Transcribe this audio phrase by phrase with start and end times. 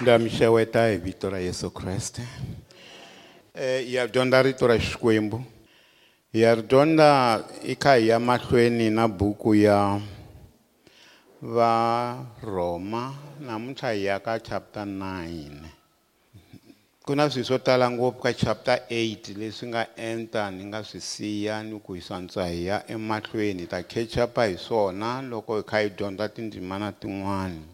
[0.00, 2.22] ndamixeweta hi vito ra yesu kreste.
[3.54, 5.44] Hi ya dyondza rito ra xikwembu
[6.32, 10.00] ya ri dyondza i kha hi ya mahlweni na buku ya
[11.42, 15.50] varhoma namuntlha hi ya ka chapter 9
[17.06, 21.00] ku na swilo swo tala ngopfu ka chapter 8 leswi nga enta ni nga swi
[21.00, 25.62] siya ni ku hi swantswa hi ya emahlweni hi ta catch-upa hi swona loko hi
[25.62, 27.73] kha hi dyondza tindzimana tin'wana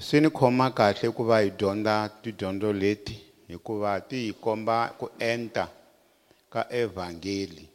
[0.00, 3.14] swi ni khoma kahle ku va hi dyondza tidyondzo leti
[3.48, 5.68] hikuva ti hi komba ku enta
[6.48, 7.68] ka evhangeli.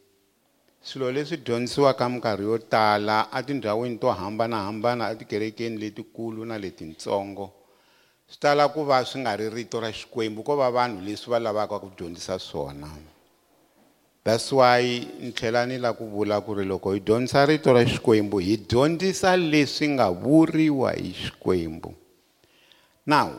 [0.81, 7.45] Swilo leswi dyondzisiwaka minkarhi yo tala atindhawini to hambanahambana etikerekeni letikulu na letitsongo
[8.27, 11.39] swi tala ku va swi nga ri rito ra xikwembu ko va vanhu leswi va
[11.39, 12.89] lavaka ku dyondzisa swona.
[14.26, 14.81] That's why
[15.21, 18.57] ni tlhela ni lava ku vula ku ri loko hi dyondzisa rito ra xikwembu hi
[18.57, 21.93] dyondzisa leswi nga vuriwa hi xikwembu
[23.05, 23.31] now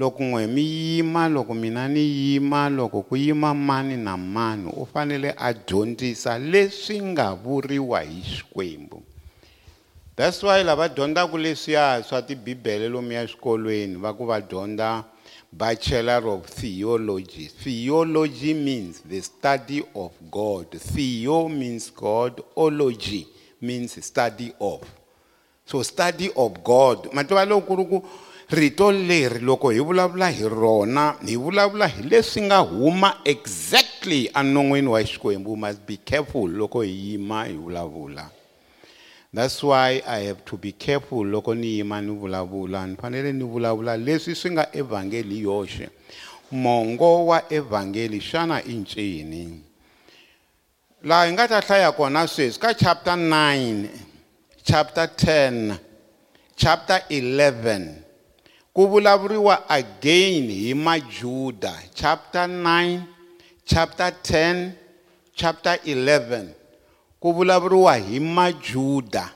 [0.00, 4.86] loko n'we mi yima loko mina ni yima loko ku yima mani na mani u
[4.86, 9.02] fanele a dyondzisa leswi nga vuriwa hi xikwembu.
[10.16, 15.04] That's why lava dyondzaka leswiya swa tibibele lomuya eswikolweni va ku va dyondza
[15.52, 17.46] bachelor of theology.
[17.48, 20.70] Theology means the study of god.
[20.70, 23.26] Theo means god ology
[23.60, 24.82] means study of.
[25.66, 27.12] So study of god.
[27.12, 28.04] Mativa loko ku ri ku
[28.50, 34.88] rito leri loko hi vulavula hi rona hi vulavula hi leswi nga huma exactly enon'wini
[34.88, 35.56] wa xikwembu.
[35.56, 38.30] Must be careful loko hi yima hi vulavula.
[39.32, 42.86] That's why i have to be careful loko ni yima ni vulavula.
[42.86, 45.88] Ni fanele ni vulavula leswi swi nga evhangeli hi yoxe.
[46.50, 49.62] Mongo wa evhangeli xana i ncini?
[51.04, 53.88] Laha hi nga ta hlaya kona sweswi ka chapter 9
[54.64, 55.78] chapter 10
[56.56, 57.99] chapter 11
[58.72, 63.00] ku vulavuriwa again hi majuda chapter 9
[63.64, 64.70] chapter 10
[65.34, 66.46] chapter 11
[67.20, 69.30] ku vulavuriwa hi majuda.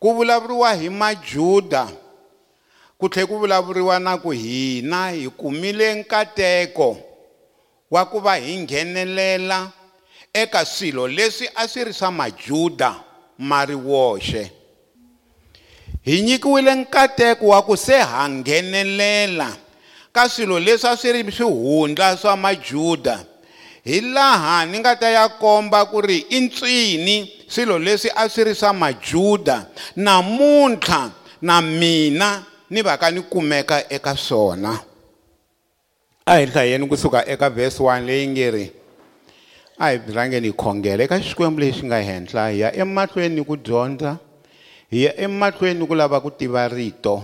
[0.00, 1.88] Ku vulavuriwa hi majuda
[2.98, 6.96] ku tlhela ku vulavuriwa na ku hina hi kumile nkateko
[7.90, 9.72] wa ku va hi nghenelela
[10.32, 13.00] eka swilo leswi a swi ri swa majuda
[13.38, 14.52] ma ri woxe
[16.04, 19.56] hi nyikiwile nkateko wa ku se ha nghenelela
[20.12, 23.24] ka swilo leswi a swi ri swihundla swa majuda.
[23.84, 28.44] Hi laha ni nga ta ya komba ku ri i ncini swilo leswi a swi
[28.44, 29.66] ri swa majuda
[29.96, 31.10] namuntlha
[31.42, 34.80] na mina ni va ka ni kumeka eka swona.
[36.26, 38.72] A hi hlayeni kusuka eka vhesi 1 leyi nge ri
[39.78, 44.18] a hi rhangeni hi khongela eka xikwembu lexi nga henhla hi ya emahlweni ku dyondza.
[44.90, 47.22] Hi ya emahlweni ku lava ku tiva rito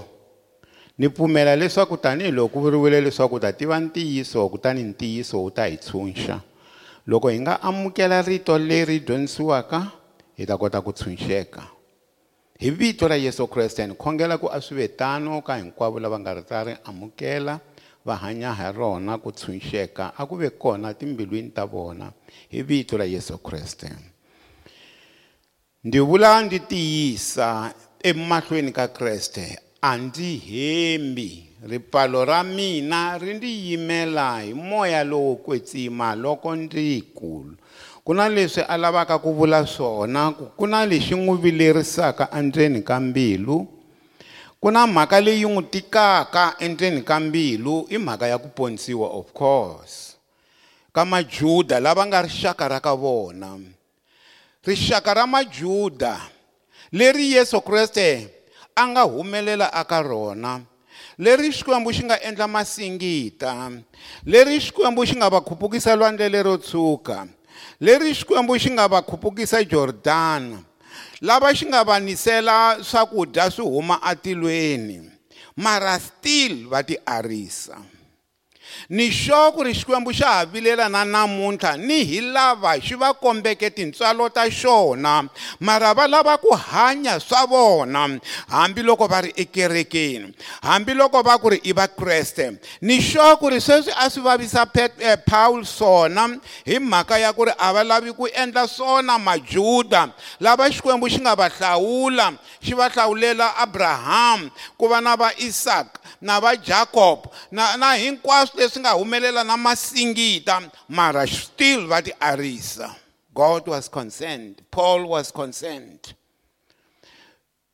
[0.99, 5.67] ni pfumela leswaku tanihiloko ku vuriwile leswaku u ta tiva ntiyiso kutani ntiyiso wu ta
[5.67, 6.41] hi tshunxa
[7.07, 9.91] loko hi nga amukela rito leri dyondzisiwaka
[10.39, 11.67] hi ta kota ku tshunxeka
[12.63, 16.23] hi vito ra yesu kreste ni khongela ku a swi ve tano ka hinkwavo lava
[16.23, 17.59] nga ri ta ri amukela
[18.07, 22.15] va hanya ha rona ku tshunxeka a ku ve kona timbilwini ta vona
[22.47, 24.16] hi vito ra yesu kreste.
[25.87, 31.31] Ndi vula ndi tiyisa emahlweni ka kreste a ndzi hembi
[31.71, 37.55] ripfalo ra mina ri ndzi yimela hi moya lowo kwetsima loko ndzi kulu.
[38.05, 43.01] Ku na leswi a lavaka ku vula swona ku na lexi n'wi vilerisaka endzeni ka
[43.01, 43.67] mbilu.
[44.61, 49.33] Ku na mhaka leyi n'wi tikaka endzeni ka mbilu i mhaka ya ku ponisiwa of
[49.33, 50.17] course.
[50.93, 53.76] Ka majuda lava nga rixaka ra ka vona
[54.67, 56.19] rixaka ra majuda
[56.93, 58.29] leri yesu kreste
[58.75, 60.61] a nga humelela aka rona
[61.19, 63.71] leri xikwembu xi nga endla masingita
[64.27, 67.27] leri xikwembu xi nga va khupukisa lwandle lero tshuka
[67.81, 70.59] leri xikwembu xi nga va khupukisa jordana
[71.23, 75.11] lava xi nga va nisela swakudya swi huma atilweni
[75.57, 77.79] mara still va ti arisa
[78.89, 83.13] ni sure ku ri xikwembu xa ha vilela na namuntlha ni hi lava xi va
[83.15, 85.29] kombeke tintswalo ta xona.
[85.61, 88.19] Mara va lava ku hanya swa vona.
[88.51, 93.93] Hambiloko va ri ekerekeni hambiloko va ku ri i vakreste ni sure ku ri sweswi
[93.97, 98.27] a swi vavisa eh, paul swona hi mhaka ya ku ri a va lavi ku
[98.27, 100.13] endla swona majuda.
[100.41, 106.06] Lava xikwembu xi nga va hlawula xi va hlawulela abraham ku va na va isaka
[106.21, 112.13] na va jacob na na hinkwaswo leswi nga humelela na masingita mara still va ti
[112.21, 112.95] arisa.
[113.35, 114.63] God was concerned.
[114.71, 116.15] Paul was concerned.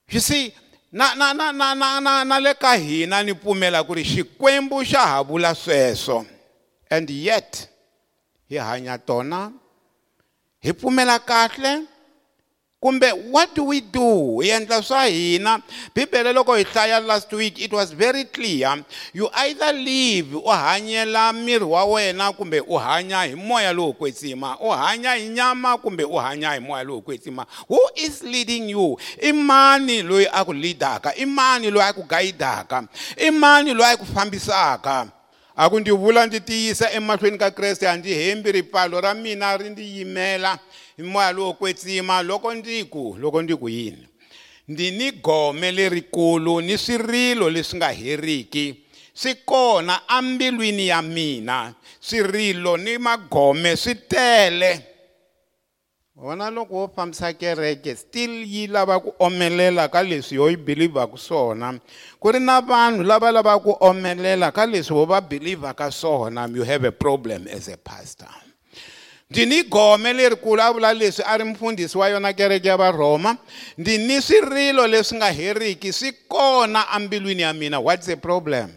[0.09, 0.53] You see
[0.91, 4.85] na na na na na na na le ka hina ni pfumela ku ri xikwembu
[4.85, 6.27] xa ha vula sweswo.
[6.91, 7.69] And yet
[8.51, 9.53] hi hanya tona
[10.61, 11.87] hi pfumela kahle
[12.83, 14.41] kumbe what do we do?
[14.43, 15.63] Hi endla swa hina.
[15.95, 18.85] Bibele loko hi hlaya last week it was very clear.
[19.13, 24.59] You either live u hanyela miri wa wena kumbe u hanya hi moya lowo kwetsima.
[24.61, 27.47] U hanya hi nyama kumbe u hanya hi moya lowo kwetsima.
[27.69, 28.99] Who is leading you?
[29.23, 33.93] I mani loyi a ku leadaka i mani loyi a ku gayidaka i mani loyi
[33.93, 35.13] a ku fambisaka.
[35.57, 39.57] A ku ndzi vula ndzi tiyisa emahlweni ka kreste a ndzi hembi ripfalo ra mina
[39.57, 40.59] ri ndzi yimela
[41.03, 44.09] moya lowo kwetsima loko ndzi ku loko ndzi ku yini?
[44.69, 48.75] Ndzi ni gome lerikulu ni swirilo leswi nga heriki
[49.15, 54.93] swi kona embilwini ya mina swirilo ni magome swi tele
[56.17, 61.19] wona loko wo fambisa kereke still yi lava ku omelela ka leswi yo yi believaku
[61.19, 61.81] swona.
[62.21, 66.63] Ku ri na vanhu lava lavaka ku omelela ka leswi wo va believaku swona you
[66.63, 68.52] have a problem as a pastor.
[69.33, 73.37] Ndzi ni gome lerikulu a vula leswi a ri mfundhisi wa yona kereke ya varhoma
[73.79, 77.81] ndzi ni swirilo leswi nga heriki swi kona embilwini ya mina.
[77.81, 78.71] What's the problem?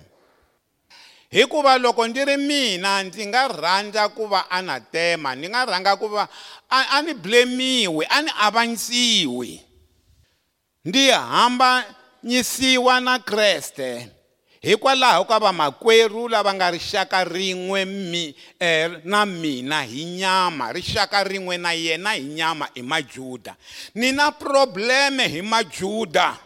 [1.29, 6.07] Hikuva loko ndzi ri mina ndzi nga rhandza ku va anatema ni nga rhanga ku
[6.07, 6.27] va
[6.69, 9.61] a ni blemiwi a ni avanyisiwi
[10.85, 14.07] ndzi hambanyisiwa na kreste
[14.65, 21.57] hikwalaho ka vamakwerhu lava nga rixaka rin'we mi eh, na mina hi nyama rixaka rin'we
[21.57, 23.55] na yena hi nyama i majuda.
[23.95, 26.37] Ni na probleme hi majuda.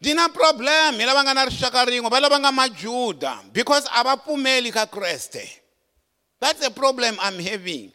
[0.00, 4.02] Ndzi na problem hi lava nga na rixaka rin'we va lava nga majuda because a
[4.02, 5.46] va pfumeli ka kreste.
[6.42, 7.94] That's a problem i'm having.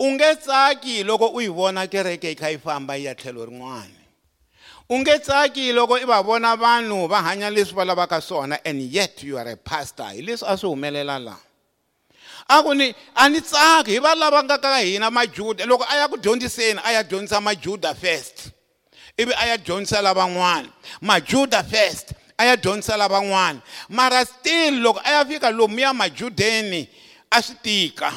[0.00, 3.44] U nge tsaki loko u yi vona kereke yi kha yi famba yi ya tlhelo
[3.44, 3.99] rin'wana
[4.90, 8.82] u nge tsaki loko i va vona vanhu va hanya leswi va lavaka swona and
[8.82, 10.04] yet you are a pastor.
[10.04, 11.40] Hi leswi a swi humelela laha
[12.48, 15.66] a ku ni a ni tsaki hi va lava nga ka hina majuda.
[15.66, 18.50] Loko a ya ku dyondziseni a ya dyondzisa majuda first.
[19.16, 20.68] Ivi a ya dyondzisa lavan'wana
[21.00, 26.88] majuda first a ya dyondzisa lavan'wana mara still loko a ya fika lomuya majudeni
[27.30, 28.12] a swi tika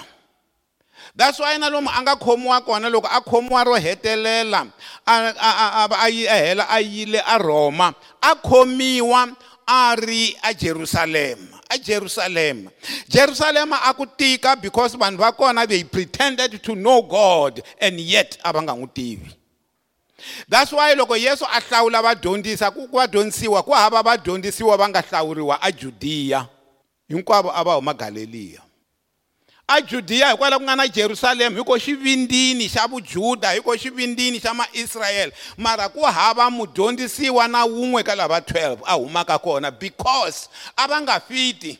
[1.15, 4.67] that's why na lomu a nga khomiwa kona loko a khomiwa ro hetelela
[5.05, 9.35] a a a hela a yile a rhoma a khomiwa
[9.67, 12.71] a ri a jerusalema a jerusalema
[13.07, 18.37] jerusalema a ku tika because vanhu va kona they pretended to know god and yet
[18.43, 19.35] a va nga n'wi tivi
[20.49, 25.61] that's why loko yesu a hlawula vadyondzisa ku vadyondzisiwa ku hava vadyondzisiwa va nga hlawuriwa
[25.61, 26.47] ajudiya
[27.07, 28.61] hinkwavo a va huma galiliya
[29.73, 34.53] ajudiya hikwalaho ku nga na jerusalema hi ko xivindini xa vujuda hi ko xivindini xa
[34.53, 40.87] maisrayele mara ku hava mudyondzisiwa na wun'we ka lava 12 a humaka kona because a
[40.87, 41.79] va nga fiti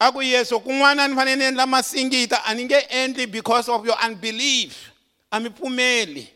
[0.00, 3.84] a ku yesu kun'wana ni fanele ni endla masingita a ni nge endli because of
[3.86, 4.92] your unbelief.
[5.30, 6.28] A mi pfumeli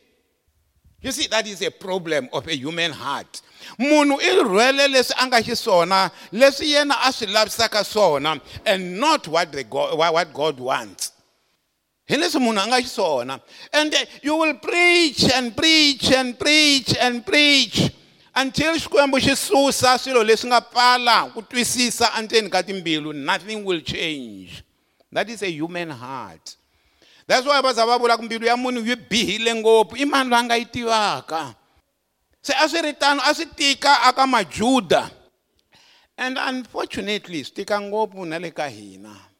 [1.02, 3.42] you see that is a problem of a human heart.
[3.78, 9.26] Munhu i rhwele leswi a nga xiswona leswi yena a swi lavisaka swona and not
[9.28, 11.12] what, the god, what god wants.
[12.08, 13.40] Hi leswi munhu a nga xiswona.
[13.72, 17.90] And eh, you will preach and preach and preach and preach
[18.34, 23.12] until xikwembu xi susa swilo leswi nga pfala ku twisisa endzeni ka timbilu.
[23.12, 24.62] Nothing will change.
[25.10, 26.56] That is a human heart
[27.26, 30.40] that's why va za vula ku mbilu ya munhu yi bihile ngopfu i mani loyi
[30.40, 31.54] a nga yi tivaka
[32.42, 35.10] se a swi ri tano a swi tika aka majuda
[36.16, 39.31] and unfortunately swi tika ngopfu na le ka hina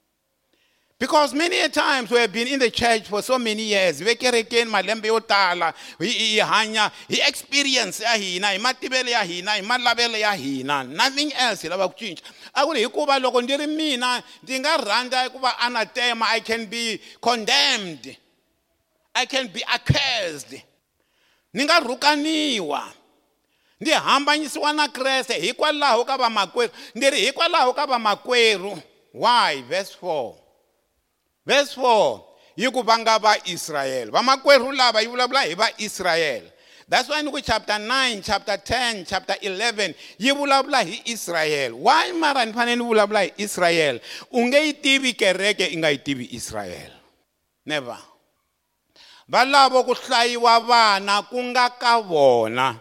[1.02, 4.70] because many times we have been in the church for so many years hi vekerekeni
[4.70, 10.18] malembe yo tala hi hanya hi experience ya hina hi mativelo ya hina hi malavelo
[10.18, 12.22] ya hina nothing else hi lava ku cinca
[12.54, 16.40] a ku ri hikuva loko ndzi ri mina ndzi nga rhandza ku va anatema i
[16.40, 18.16] can be condemned
[19.14, 20.62] i can be accused.
[21.52, 22.92] Ni nga rhukaniwa
[23.80, 28.78] ndzi hambanyisiwa na kreste hikwalaho ka vamakwerhu ndzi ri hikwalaho ka vamakwerhu
[29.14, 29.62] why?
[29.62, 30.41] Verse 4
[31.46, 32.20] verse 4
[32.56, 36.52] yi ku va nga vaisrayele vamakwerhu lava yi vulavula hi vaisrayele
[36.88, 42.12] that's why ni ku chapter 9 chapter 10 chapter 11 yi vulavula hi israyele why
[42.12, 45.98] mara ni fanele ni vulavula hi israyele u nge yi tivi kereke i nga yi
[45.98, 46.94] tivi israyele
[47.66, 47.98] never
[49.28, 52.76] va lavo ku hlayiwa vana ku nga ka vona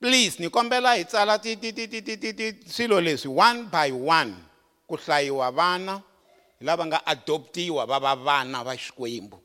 [0.00, 3.94] please ni kombela hi tsala ti ti ti ti ti ti swilo leswi one by
[3.94, 4.34] one
[4.90, 6.02] ku hlayiwa vana
[6.64, 9.38] lava nga adoptiwa va va vana va xikwembu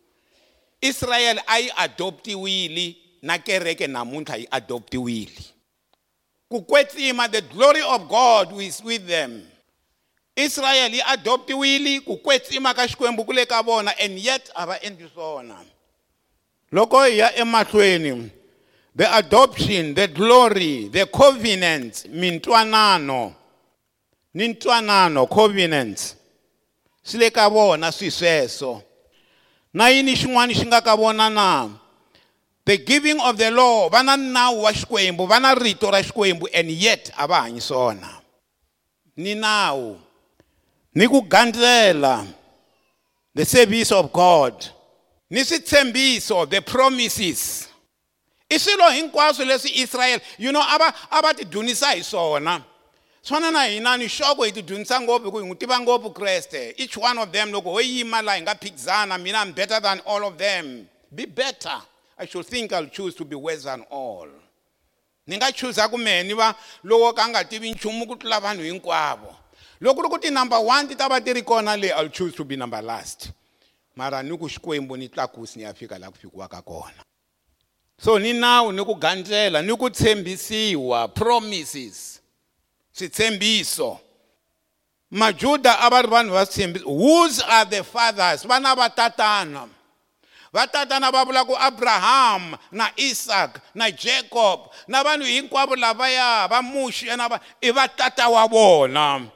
[0.82, 5.44] israyele a yi adoptiwile na kereke namuntlha yi adoptiwile
[6.50, 9.44] ku kwetsima the glory of god is with them.
[10.36, 14.80] Israel yi adoptiwile ku kwetsima ka xikwembu ku le ka vona and yet a va
[14.82, 15.62] endli swona
[16.72, 18.32] loko hi ya emahlweni
[18.96, 23.36] the adoption the glory the covenant mintwanano.
[24.34, 26.16] Ni ntwanano covenant.
[27.10, 28.84] Swi le ka vona swi sweswo.
[29.74, 31.70] Na yini xin'wana xi nga ka vona na?
[32.66, 36.46] The giving of the law va na nawu wa xikwembu va na rito ra xikwembu
[36.54, 38.22] and yet a va hanyi swona.
[39.18, 39.98] Ni nawu
[40.94, 42.28] ni ku gandlela
[43.34, 44.54] the service of god
[45.30, 47.68] ni switshembiso the promises.
[48.52, 52.64] I swilo hinkwaswo leswi israyele you know a va a va ti dyondzisa hi swona.
[53.22, 56.74] Swona na hina ni xoko hi ti dyondzisa ngopfu hi n'wi tiva ngopfu kreste.
[56.78, 60.02] Each one of them loko ho yima laha hi nga phikizana mina i'm better than
[60.06, 60.88] all of them.
[61.14, 61.82] Be better.
[62.18, 64.28] I should think i'll choose to be worse than all.
[65.28, 68.64] Ni nga chuza ku mehe ni va lowo ka nga tivi nchumu ku tlula vanhu
[68.64, 69.36] hinkwavo
[69.82, 72.44] loko ri ku ti-number one ti ta va ti ri kona leyi i'll choose to
[72.44, 73.32] be number last.
[73.96, 77.04] Mara ni ku xikwembu ni tlakusi ni ya fika laha ku fikiwaka kona.
[78.00, 82.19] So ni nawu ni ku gandlela ni ku tshembisiwa promises
[83.00, 84.00] switshembiso
[85.12, 88.44] majuda a va ri vanhu va switshembiso whose are the fathers?
[88.44, 89.68] Vana va tatana
[90.54, 96.62] va tatana va vula ku abraham na isaac na jacob na vanhu hinkwavo lavaya va
[96.62, 99.30] muxi na va i va tata wa vona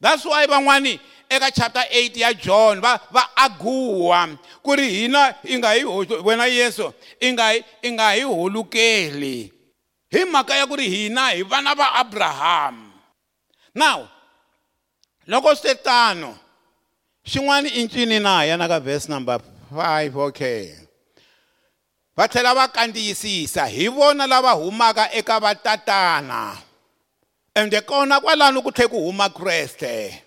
[0.00, 5.58] that's why van'wani eka chapter 8 ya john va va aguwa ku ri hina i
[5.58, 5.84] nga hi
[6.24, 7.52] wena yesu i nga
[7.82, 9.52] i nga hi holukeli.
[10.10, 12.87] Hi mhaka ya ku ri hina hi vana va abraham
[13.78, 14.08] now
[15.26, 16.34] loko swi tano
[17.22, 19.38] xin'wana i ncini na ya na ka verse number
[19.72, 20.74] 5 okay.
[22.16, 26.56] Va tlhela va kandziyisisa hi vona lava humaka eka vatatana
[27.54, 30.22] ende kona kwalano ku tlhe ku huma kreste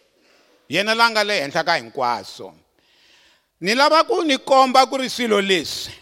[0.70, 2.54] yena la nga le henhla ka hinkwaswo.
[3.62, 5.94] Ni lava ku ni komba ku ri swilo leswi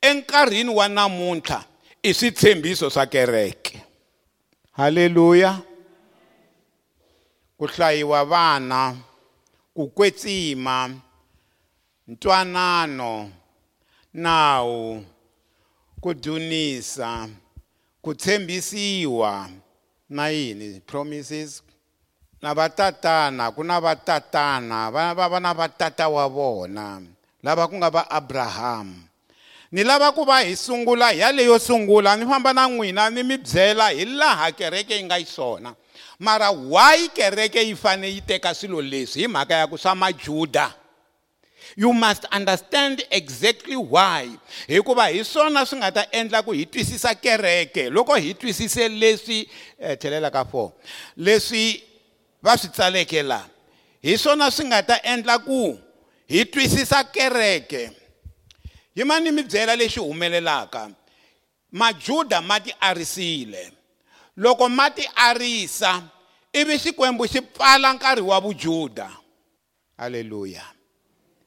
[0.00, 1.64] enkarhini wa namuntlha
[2.02, 3.80] i switshembiso swa kereke.
[4.72, 5.69] Haleluya.
[7.60, 8.96] Ku hlayiwa vana
[9.76, 10.88] ku kwetsima
[12.08, 13.28] ntwanano
[14.16, 15.04] nawu
[16.00, 17.28] ku dzunisa
[18.00, 19.52] ku tshembisiwa
[20.08, 20.80] na yini?
[20.80, 21.60] Promises?
[22.40, 26.96] Na vatatana ku na vatatana va va va na vatata wa vona
[27.44, 29.04] lava ku nga va abrahamu
[29.68, 33.36] ni lava ku va hi sungula hi yaleyo sungula ni famba na n'wina ni mi
[33.36, 35.76] byela hi laha kereke yi nga yi swona
[36.20, 40.74] mara why kereke yi fane yi teka swilo leswi hi mhaka ya ku swa majuda?
[41.76, 44.28] You must understand exactly why.
[44.68, 47.90] Hikuva hi swona swi nga ta endla ku hi twisisa kereke.
[47.90, 49.48] Loko hi twisise leswi
[49.78, 50.70] eh, tlhelela ka 4
[51.16, 51.82] leswi
[52.42, 53.48] va swi tsaleke laha
[54.02, 55.78] hi swona swi nga ta endla ku
[56.28, 57.90] hi twisisa kereke.
[58.94, 60.90] Yima ni mi byela lexi humelelaka?
[61.72, 63.79] Majuda ma ti arisile
[64.36, 66.02] loko ma ti arisa
[66.52, 69.10] ivi xikwembu xi pfala nkarhi wa vujuda.
[69.96, 70.64] Halleluya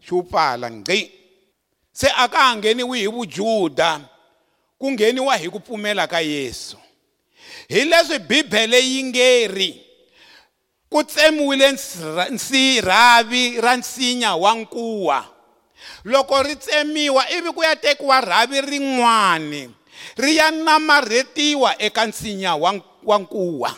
[0.05, 1.11] xi wu pfala ngqi.
[1.93, 4.01] Se a ka ha ngheniwi hi vujuda
[4.79, 6.77] ku ngheniwa hi ku pfumela ka yesu.
[7.69, 9.71] Hi leswi bibele yi nge ri
[10.89, 11.77] ku tsemiwile
[12.81, 15.25] rhavi ra nsinya wa nkuwa.
[16.03, 19.82] Loko ri tsemiwa ivi ku ya tekiwa rhavi rin'wani
[20.17, 23.75] ri ya namarhetiwa eka nsinya wa wa nkuwa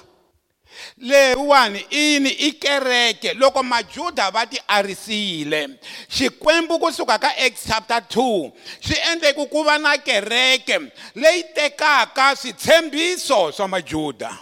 [0.97, 5.69] leyiwani ini i kereke loko majuda va ti arisile.
[6.09, 10.79] Xikwembu kusuka ka acts chapter 2 xi endle ku ku va na kereke.
[11.15, 14.37] Leyi tekaka switshembiso swa majuda.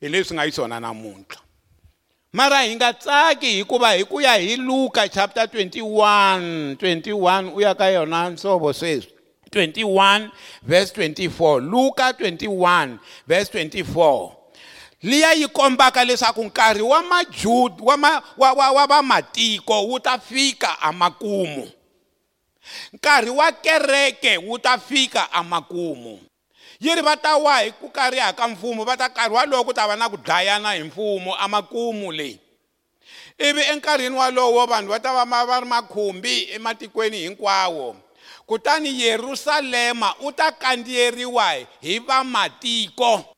[0.00, 1.40] Hi leswi nga yi swona namuntlha.
[2.32, 7.74] Mara hi nga tsaki hikuva hi ku ya hi luka chapter 21 21 u ya
[7.74, 9.12] ka yona nsovo sweswi.
[9.52, 10.30] 21
[10.62, 14.32] verse 24 luka 21 verse 24
[15.02, 20.18] liya yi kombaka leswaku nkarhi wa majud wa ma, wa, wa, wa vamatiko wu ta
[20.18, 21.70] fika amakumu
[22.92, 26.20] nkarhi wa kereke wu ta fika amakumu
[26.80, 29.72] yi ri va ta wa hi ku kariha ka mfumo va ta nkarhi walowo ku
[29.74, 32.38] ta va na ku dlayana hi mfumo amakumu leyi
[33.38, 37.96] ivi enkarhini walowo vanhu va ta va va ri makhumbi ematikweni hinkwawo
[38.46, 43.32] kutani yerusalema u ta kandziyeriwa hi vamatiko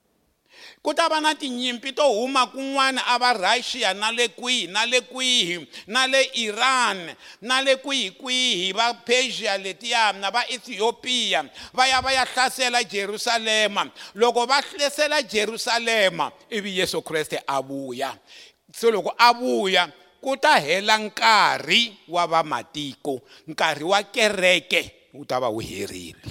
[0.84, 4.84] ku ta va na tinyimpi to huma kun'wana a va russia na le kwihi na
[4.84, 11.44] le kwihi na le iran na le kwihi kwihi va persia letiya na va ethiopia
[11.72, 13.90] va ya va ya hlasela jerusalema.
[14.14, 18.12] Loko va hlasela jerusalema ivi yesu kreste a vuya.
[18.72, 19.88] Se loko a vuya
[20.24, 26.24] ku ta hela nkarhi wa vamatiko nkarhi wa kereke wu ta va wu herile.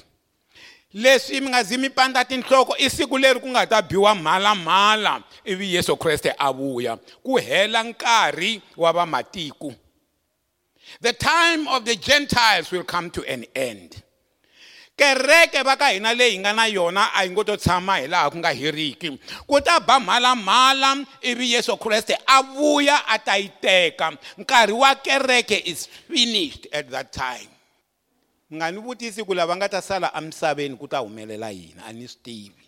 [0.94, 5.24] Leswi mi nga zi mi pandza tinhloko i siku leri ku nga ta biwa mhalamhala
[5.46, 9.74] ivi yesu kreste a vuya ku hela nkarhi wa vamatiko
[11.02, 14.04] the time of the gentiles will come to an end.
[14.98, 18.30] Kereke va ka hina leyi nga na yona a yi ngo to tshama hi laha
[18.30, 19.20] ku nga heriki.
[19.48, 24.14] Ku ta ba mhalamhala ivi yesu kreste a vuya a ta yi teka.
[24.38, 27.50] Nkarhi wa kereke is finished at that time.
[28.54, 32.06] Nga ni vutisi ku lava nga ta sala emisaveni ku ta humelela yini a ni
[32.08, 32.66] swi tivi.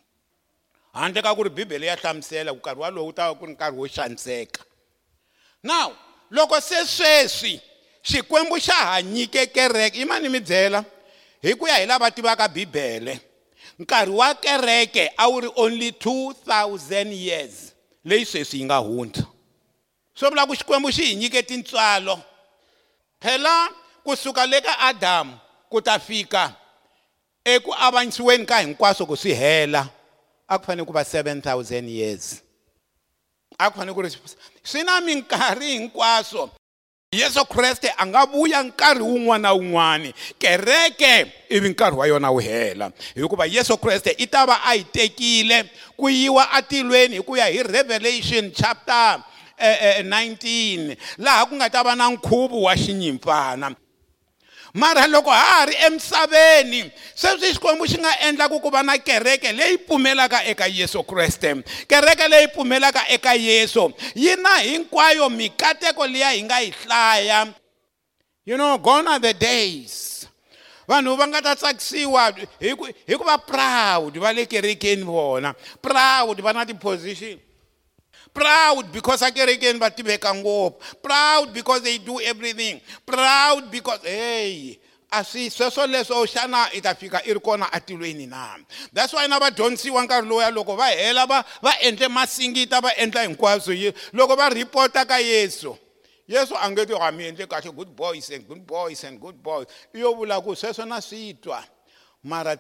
[0.94, 3.78] Handle ka ku ri bibele ya hlamusela ku nkarhi walowu ta va ku ri nkarhi
[3.78, 4.66] wo xaniseka.
[5.64, 5.94] Now
[6.32, 7.62] loko se sweswi
[8.02, 10.86] xikwembu xa ha nyike kereke i mani mi byela?
[11.46, 13.20] Hi ku ya hi lava tivaka bibele.
[13.80, 17.74] Nkarhi wa kereke a wu ri only 2000 years
[18.06, 19.26] leyi sweswi yi nga hundza.
[20.16, 22.20] Swo vula ku xikwembu xi hi nyike tintswalo.
[23.22, 23.70] Phela
[24.04, 25.38] kusuka le ka adamu
[25.70, 26.56] ku ta fika
[27.46, 29.90] eku avanyisiweni ka hinkwaswo ku swi hela
[30.48, 32.42] a ku fanele ku va 7000 years.
[33.60, 34.10] A ku fanele ku ri
[34.64, 36.50] swi na minkarhi hinkwaswo.
[37.20, 40.14] Yesu kreste a nga vuya nkarhi wun'wana na wun'wani.
[40.40, 42.92] Kereke ivi nkarhi wa yona wu hela.
[43.16, 45.64] Hikuva yesu kreste i ta va a yi tekile
[45.98, 49.24] ku yiwa atilweni hi ku ya hi revelation chapter
[49.58, 53.76] eh, eh, 19 laha ku nga ta va na nkhuvo wa xinyimpfana.
[54.76, 59.52] Mara loko ha ha ri emisaveni sweswi xikwembu xi nga endlaku ku va na kereke
[59.56, 61.64] leyi pfumelaka eka yesu kreste.
[61.88, 67.48] Kereke leyi pfumelaka eka yesu yi na hinkwayo mikateko liya hi nga yi hlaya.
[68.46, 70.28] You know gone are the days.
[70.88, 75.56] Vanhu va nga ta tsakisiwa hi ku hi ku va proud va le kerekeni vona.
[75.82, 77.40] Proud va na tiposition
[78.36, 80.84] proud because akerekeni can go up.
[81.02, 82.82] proud because they do everything.
[83.06, 84.78] Proud because hey
[85.12, 88.58] a swi sweswo leswo xana i ta fika i ri kona atilweni na.
[88.92, 93.24] That's why na vadyondzisiwa nkarhi lowuya loko va hela va va endle masingita va endla
[93.24, 93.74] hinkwaswo
[94.14, 95.78] loko va ka yesu.
[96.28, 99.68] Yesu a nge ti kahle good boys and good boys and good boys.
[99.94, 100.14] I yo
[100.86, 101.64] na swi twa
[102.24, 102.58] mara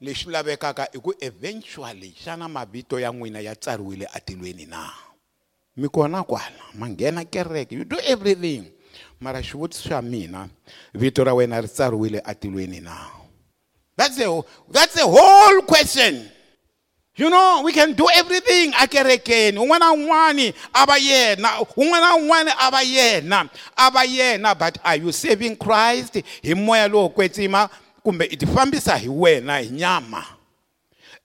[0.00, 4.90] lexi lavekaka i ku eventually xana mavito ya n'wina ya tsariwile atilweni na?
[5.76, 8.64] Mi kona kwala ma nghena kereke you do everything.
[9.20, 10.48] Mara xivutiso xa mina
[10.94, 12.96] vito ra wena ri tsariwile atilweni na?
[13.96, 16.28] That's a, that's a whole question.
[17.16, 22.16] You know we can do everything akerekeni un'wana na un'wani a va yena un'wana na
[22.16, 26.20] un'wani va yena a va yena but are you saving christ?
[26.42, 27.70] Hi moya lowo kwetsima
[28.06, 30.24] kumbe i tifambisa hi wena hi nyama.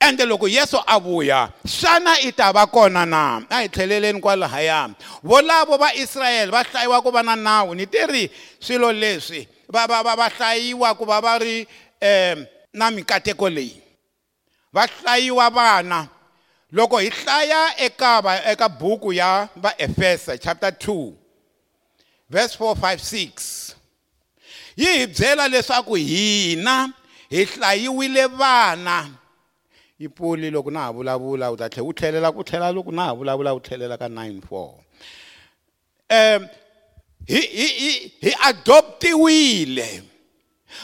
[0.00, 3.42] Ende loko yesu a vuya xana i ta va kona na?
[3.50, 4.90] A hi tlheleleni kwalahaya.
[5.22, 10.02] Volavo va israyele va hlayiwa ku va na nawu ni tiri swilo leswi va va
[10.02, 11.66] va va hlayiwa ku va va ri
[12.02, 13.82] um na mikateko leyi.
[14.72, 16.08] Va hlayiwa vana.
[16.72, 21.12] Loko hi hlaya eka va eka buku ya vaefesa chapter 2
[22.30, 23.81] verse 4 5 6
[24.76, 26.92] yi hi byela leswaku hina
[27.30, 29.08] hi hlayiwile vana.
[29.98, 33.04] Yi pfuli loko na ha vulavula u ta tlhela u tlhelela ku tlhela loko na
[33.04, 34.82] ha vulavula u tlhelela ka 9 4
[36.12, 36.48] um
[37.26, 40.11] hi hi hi adoptiwile.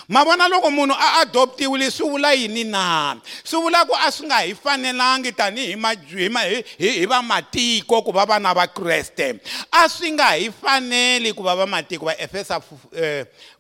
[0.09, 3.17] Ma vona loko munhu a adoptiwile swi vula yini na?
[3.45, 8.55] Swi vula ku a swi nga hi fanelangi tanihi hi hi vamatiko ku va vana
[8.55, 9.41] va kreste.
[9.73, 12.61] A swi nga hi faneli ku va vamatiko va efesa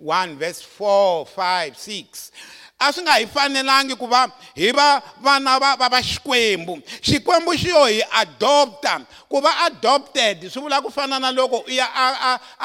[0.00, 2.30] 1 verse 4 5 6
[2.78, 6.78] a swi nga hi fanelangi ku va hi va vana va va va xikwembu.
[7.02, 11.70] Xikwembu xi yo hi adopta ku va adopted swi vula ku fana na loko u
[11.70, 11.90] ya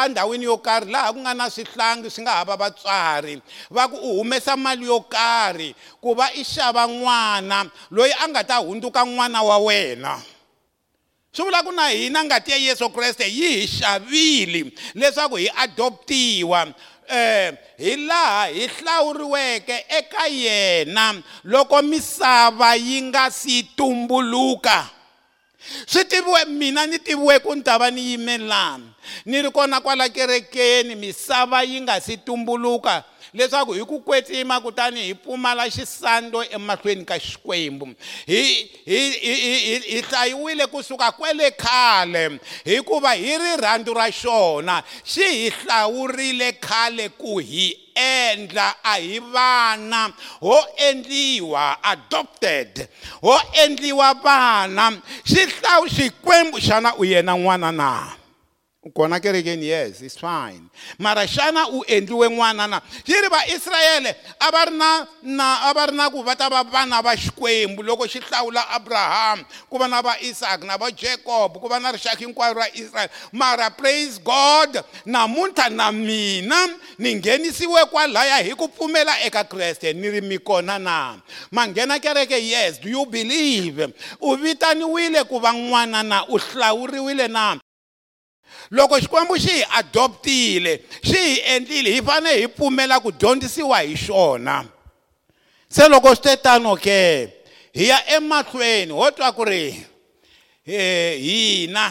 [0.06, 3.42] endhawini yo karhi laha ku nga na swihlangi swi nga ha va vatswari.
[3.74, 8.44] Va ku u humesa mali yo karhi ku va i xava n'wana loyi a nga
[8.44, 10.22] ta hundzuka n'wana wa wena.
[11.34, 16.70] Swi vula ku na hina ngati ya yesu kreste yi hi xavile leswaku hi adoptiwa.
[17.78, 24.90] Hi laha hi hlawuriweke eka yena loko misava yi nga si tumbuluka.
[25.88, 28.84] Swi tiviwe mina ni tiviwe ku ni ta va ni yimelani
[29.26, 33.04] ni ri kona kwala kerekeni misava yi nga si tumbuluka.
[33.34, 37.96] Leswaku hi ku kwetsima kutani hi pfumala xisando emahlweni ka xikwembu.
[38.28, 44.84] Hi hi hi hi hlayiwile kusuka kwele khale hikuva hi rirhandzu ra xona.
[45.06, 52.88] Xi hi hlawurile khale ku hi endla a hi vana ho endliwa adopted
[53.22, 55.02] ho endliwa vana.
[55.26, 58.23] Xi hlawu xikwembu xana u yena n'wana na?
[58.92, 60.70] Kona kerekeni yes it's fine.
[61.00, 62.82] Mara xana u endliwe n'wana na?
[63.06, 66.50] Xi ri vaisrayele a va ri na na a va ri na ku va ta
[66.50, 67.84] va vana va xikwembu.
[67.84, 71.92] Loko xi hlawula abrahamu ku va na va isaac na va jacob ku va na
[71.92, 73.12] rixaka hinkwaro ra israyele.
[73.32, 76.68] Mara praise god namuntlha na mina
[77.00, 81.22] ni nghenisiwe kwalaya hi ku pfumela eka kreste ni ri mi kona na?
[81.52, 83.94] Ma nghena kereke yes do you believe?
[84.20, 87.60] U vitaniwile ku va n'wana na u hlawuriwile na
[88.74, 90.74] loko xikwembu xi hi adoptile
[91.06, 94.66] xi hi endlile hi fanele hi pfumela ku dyondzisiwa hi xona.
[95.70, 97.00] Se loko swi te tano ke
[97.78, 99.86] hi ya emahlweni ho twa ku ri
[100.66, 101.86] hina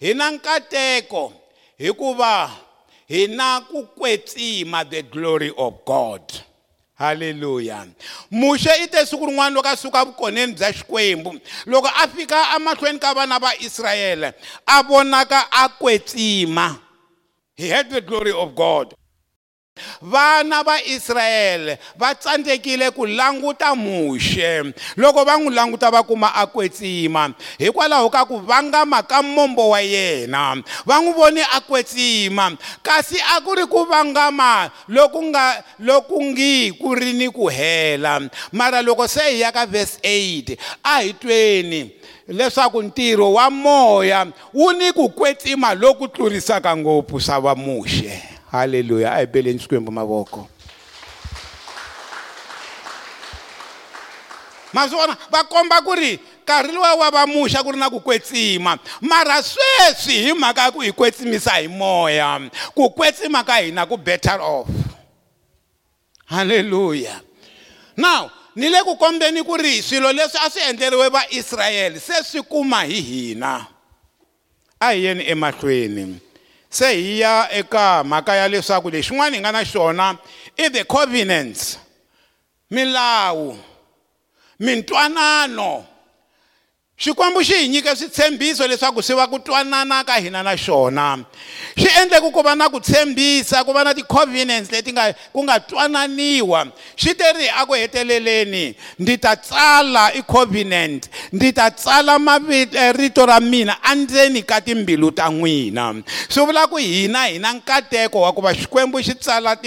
[0.00, 1.32] hi na nkateko
[1.78, 2.50] hikuva
[3.08, 6.22] hi na ku kwetsima the glory of god.
[6.94, 7.86] Halleluya
[8.30, 11.40] muxe i te siku rin'wana loko a suka vukoneni bya xikwembu.
[11.66, 14.34] Loko a fika emahlweni ka vana va israyele
[14.66, 16.78] a vonaka a kwetsima.
[17.56, 18.94] He had the glory of god.
[20.00, 24.74] Vana va Israyele va tsandzekile ku languta muxe.
[24.96, 27.34] Loko va n'wi languta va kuma a kwetsima.
[27.58, 32.56] Hikwalaho ka ku vangama ka mombo wa yena va n'wi voni a kwetsima.
[32.82, 38.20] Kasi a ku ri ku vangama loku nga loku ngi ku ri ni ku hela.
[38.52, 41.90] Mara loko se hi ya ka verse 8 a hi tweni
[42.28, 48.33] leswaku ntirho wa moya wu ni ku kwetsima loku tlurisaka ngopfu swa va muxe.
[48.54, 50.48] Haleluya a hi beleni xikwembu mavoko
[54.72, 58.00] ma swi vona va komba ku ri nkarhi luwa wa vamuxa ku ri na ku
[58.00, 58.78] kwetsima.
[59.00, 62.50] Mara sweswi hi mhaka ya ku hi kwetsimisa hi moya.
[62.74, 64.68] Ku kwetsima ka hina ku better off.
[66.26, 67.20] Halleluya
[67.96, 72.42] now ni le ku kombeni ku ri swilo leswi a swi endleriwe vaisrayele se swi
[72.42, 73.66] kuma hi hina.
[74.80, 76.20] A hi yeni emahlweni.
[76.74, 80.18] Se hi ya eka mhaka ya leswaku lexin'wana hi nga na xona
[80.56, 81.78] i the covenants
[82.70, 83.58] milawu
[84.58, 85.86] mintwanano.
[86.96, 91.24] Xikwembu xi hi nyike switshembiso leswaku swi va ku twanana ka hina na xona.
[91.76, 95.58] Xi endleku ku va na ku tshembisa ku va na ti-covenants leti nga ku nga
[95.58, 96.70] twananiwa.
[96.96, 102.14] Xi te ri a ku heteleleni ndzi ta tsala i covenant ndzi ta tsala
[102.94, 105.98] rito ra mina endzeni ka timbilu ta n'wina.
[106.28, 109.58] Swi vula ku hina hi na nkateko wa ku va xikwembu xi tsala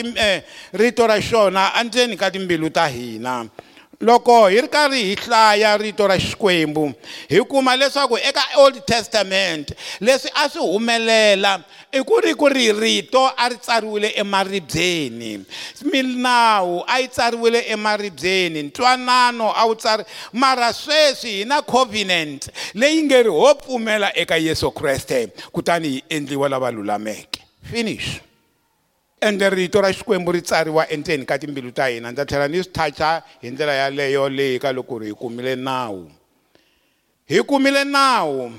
[0.71, 3.45] rito ra xona endzeni ka timbilu ta hina.
[4.01, 6.93] Loko hi ri karhi hi hlaya rito ra xikwembu
[7.29, 12.71] hi kuma leswaku eka old testament leswi a swi humelela i ku ri ku ri
[12.71, 15.45] rito a ri tsariwile emaribyeni
[15.91, 23.03] milawu a yi tsariwile emaribyeni ntwanano a wu tsari mara sweswi hi na covenant leyi
[23.03, 27.41] nge ri ho pfumela eka yesu kreste kutani hi endliwa lava lulameke.
[27.71, 28.26] Finish.
[29.21, 32.11] Ende rito ra xikwembu ri tsariwa endzeni ka timbilu ta hina.
[32.11, 36.11] Ndza tlhela ni swi thacha hi ndlela yaleyo leyi ka loko hi kumile nawu.
[37.25, 38.51] Hi kumile nawu.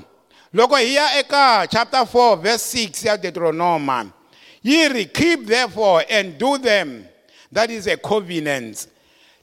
[0.52, 4.06] Loko hi ya eka chapter 4 verse 6 ya deuteronoma
[4.62, 7.04] yi ri keep therefore and do them
[7.52, 8.88] that is a covenant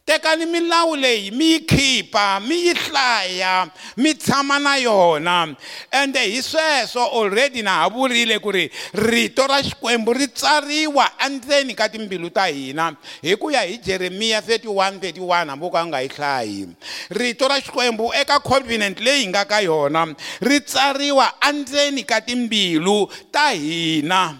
[0.06, 5.56] tekani milawu leyi mi yi khipa mi yi hlaya mi tshama na yona.
[5.92, 11.74] Ende hi sweswo already na ha vurile ku ri rito ra xikwembu ri tsariwa endzeni
[11.76, 12.96] ka timbilu ta hina.
[13.24, 16.68] Hi ku ya hi jeremiya 31 31 hambi ku a nga yi hlayi.
[17.10, 20.06] Rito ra xikwembu eka covenant leyi nga ka yona
[20.42, 24.38] ri tsariwa endzeni ka timbilu ta hina.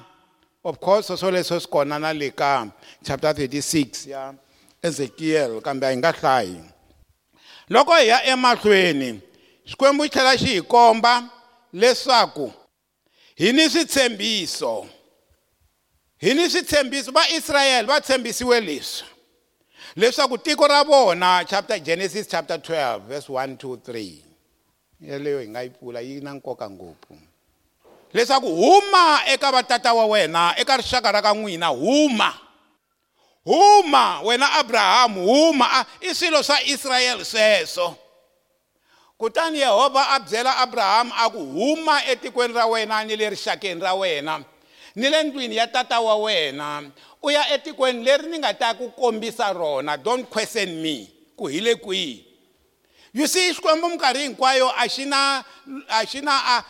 [0.64, 2.70] Of course swoleswo swi kona na le ka
[3.04, 4.30] chapter 36 ya.
[4.30, 4.45] yeah.
[4.88, 6.60] Ezekiel kambe a hi nga hlayi
[7.70, 9.22] loko hi ya emahlweni
[9.70, 11.14] xikwembu xi tlhela xi hi komba
[11.74, 12.54] leswaku
[13.36, 14.88] hi ni switshembiso
[16.18, 19.08] hi ni switshembiso vaisrayele va tshembisiwe leswi
[19.96, 24.26] leswaku tiko ra vona chapter genesis chapter 12 verse 1 2 3
[25.02, 27.18] yeleyo hi nga yi pfula yi na nkoka ngopfu.
[28.14, 32.34] Leswaku huma eka vatata wa wena eka rixaka ra ka n'wina huma.
[33.46, 35.86] Huma wena abrahamu huma.
[36.02, 37.96] I swilo swa israyele sweswo
[39.18, 43.94] kutani yehovha a byela abrahamu a ku huma etikweni ra wena ni le rixakeni ra
[43.94, 44.44] wena
[44.96, 46.84] ni le ndlwini ya tata wa wena.
[47.24, 51.60] U ya etikweni leri ni nga ta ku kombisa rona don't question me ku hi
[51.60, 52.26] le kwihi.
[53.14, 55.44] You see xikwembu minkarhi hinkwayo a xi na
[55.90, 56.64] a xi na a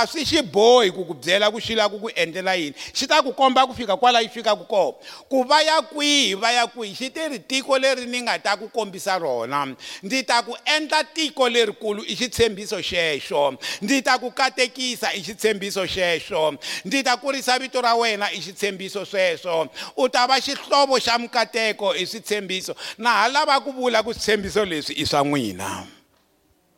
[0.00, 2.74] a swi xi bohi ku ku byela ku xi lava ku ku endlela yini.
[2.94, 4.96] Xi ta ku komba ku fika kwala yi fikaka kona.
[5.28, 8.68] Ku va ya kwihi va ya kwihi xi tiri tiko leri ni nga ta ku
[8.68, 9.66] kombisa rona.
[10.02, 13.58] Ndzi ta ku endla tiko lerikulu i xitshembiso xexo.
[13.82, 16.56] Ndzi ta ku katekisa i xitshembiso xexo.
[16.84, 19.68] Ndzi ta kurisa vito ra wena i xitshembiso sweswo.
[19.96, 22.74] U ta va xihlovo xa mikateko i switshembiso.
[22.98, 25.86] Na ha lava ku vula ku switshembiso leswi i swa n'wina.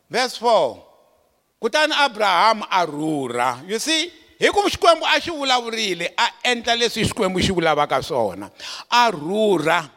[0.09, 0.90] Verse 4
[1.61, 3.61] kutani abrahamu a rhurha.
[3.67, 8.49] You see hi ku xikwembu a xi vulavurile a endla leswi xikwembu xi vulavaka swona.
[8.89, 9.89] A rhurha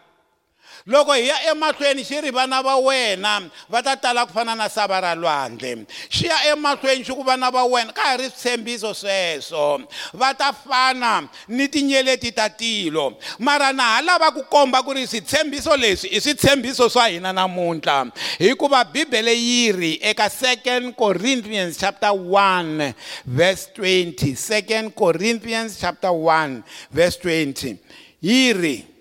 [0.87, 4.69] loko hi ya emahlweni xi ri vana va wena va ta tala ku fana na
[4.69, 5.87] sava ra lwandle.
[6.11, 9.81] Xi ya emahlweni xi ku vana va wena ka ha ri switshembiso sweswo.
[10.13, 13.17] Va ta fana ni tinyeleti ta tilo.
[13.39, 18.13] Mara na ha lava ku komba ku ri switshembiso leswi i switshembiso swa hina namuntlha.
[18.39, 22.95] Hikuva bibele yi ri eka 2 corinthians chapter 1
[23.25, 27.79] verse 20 2 corinthians chapter 1 verse 20
[28.21, 28.94] yi ri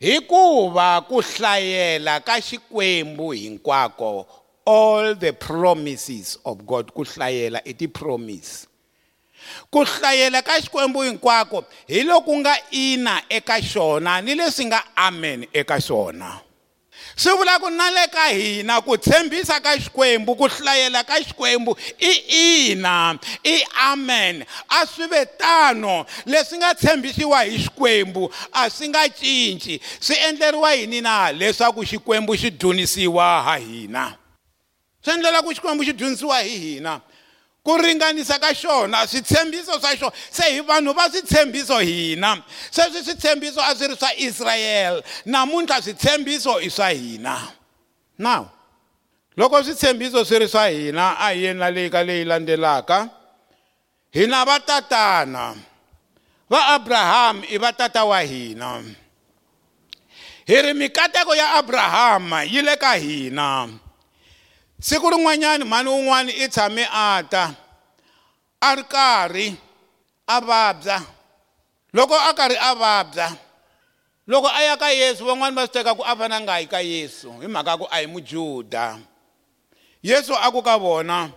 [0.00, 4.26] hikuva ku hlayela ka xikwembu hinkwako
[4.66, 8.66] all the promises of god ku hlayela i ti-promise.
[9.70, 15.46] Ku hlayela ka xikwembu hinkwako hi loku nga ina eka xona ni leswi nga amen
[15.52, 16.49] eka xona.
[17.20, 21.76] Swi vula ku na le ka hina ku tshembisa ka xikwembu ku hlayela ka xikwembu
[22.00, 23.60] i ina i
[23.92, 24.44] amen.
[24.70, 29.80] A swi ve tano leswi nga tshembisiwa hi xikwembu a swi nga cinci.
[30.00, 34.16] Swi endleriwa yini na leswaku xikwembu xi dzunisiwa ha hina?
[35.04, 37.00] Swi endlela ku xikwembu xi dzunisiwa hi hina?
[37.64, 42.42] Ku ringanisa ka xona switshembiso swa xona se hi vanhu va switshembiso hina.
[42.70, 47.36] Sweswi switshembiso a swi ri swa israyele namuntlha switshembiso i swa hina.
[48.18, 48.50] Now
[49.36, 53.10] loko switshembiso swi ri swa hina a hi yeni na leyi ka leyi landzelaka.
[54.10, 55.54] Hina va tatana
[56.50, 58.82] va abrahamu i va tata wa hina.
[60.46, 63.68] Hi ri mikateko ya abrahama yi le ka hina.
[64.80, 67.54] Siku rin'wanyani mhani wun'wani i tshame a ta
[68.60, 69.46] a ri karhi
[70.26, 70.98] a vabya.
[71.92, 73.28] Loko a karhi a vabya
[74.30, 76.78] loko a ya ka yesu van'wani va swi teka ku a fana nga yi ka
[76.80, 78.98] yesu hi mhaka ku a hi mujuda.
[80.02, 81.28] Yesu a ku ka vona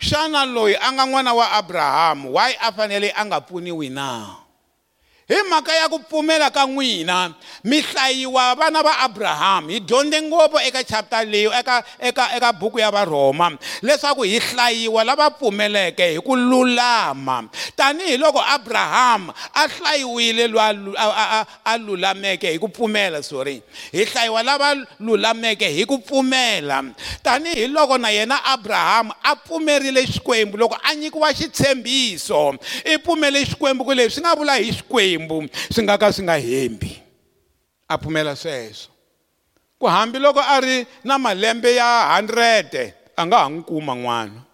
[0.00, 4.08] xana loyi a nga n'wana wa abrahamu why a fanele a nga pfuniwi na
[5.30, 7.30] hi mhaka ya ku pfumela ka n'wina
[7.62, 12.82] mi hlayiwa vana va abrahamu hi dyondze ngopfu eka chapter leyi eka eka eka buku
[12.82, 17.48] ya varhoma leswaku hi hlayiwa lava pfumeleke hi ku lulama.
[17.76, 20.50] Tanihiloko abrahamu a hlayiwile
[21.64, 23.62] a lulameke hi ku pfumela sorry.
[23.92, 26.84] Hi hlayiwa lava lulameke hi ku pfumela.
[27.22, 33.94] Tanihiloko na yena abrahamu a pfumerile xikwembu loko a nyikiwa xitshembiso i pfumele xikwembu ku
[33.94, 35.19] leswi nga vula hi xikwembu.
[35.20, 37.02] Xikwembu swi nga ka swi nga hembi
[37.88, 38.92] a pfumela sweswo
[39.78, 44.44] ku hambiloko a ri na malembe ya 100 a nga ha n'wi kuma n'wana.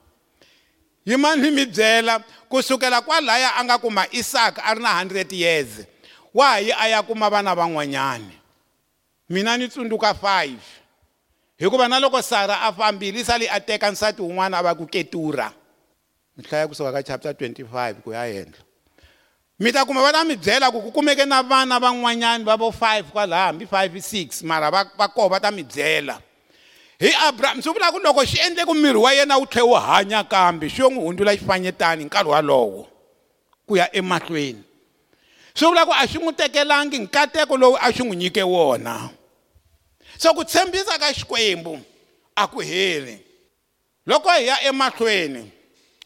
[1.07, 5.87] Yimani mi byela kusukela kwalaya a nga kuma isaka a ri na 100 years
[6.35, 8.35] wahi a ya kuma vana van'wanyani.
[9.29, 10.59] Mina ni tsundzuka 5
[11.59, 15.51] hikuva na loko sara a fambile sali a teka nsati wun'wana a va ku ketura.
[16.37, 18.66] Mi hlaya kusuka ka chapter 25 ku ya henhla.
[19.59, 22.71] Mi ta kuma va ta mi byela ku ku kumeke na vana van'wanyani va vo
[22.71, 26.21] five kwalaha hambi five six mara va va koho va ta mi byela.
[27.01, 29.75] Hi abrahamu swi vula ku loko xi endle ku miri wa yena wu tlhe wu
[29.75, 32.89] hanya kambe xi yo n'wi hundzula xifanyetani hi nkarhi walowo
[33.67, 34.63] ku ya emahlweni.
[35.55, 39.09] Swi vula ku a xi n'wi tekelangi nkateko lowu a xi n'wi nyike wona.
[40.19, 41.81] So ku tshembisa ka xikwembu
[42.37, 43.25] a ku heli.
[44.07, 45.51] Loko hi ya emahlweni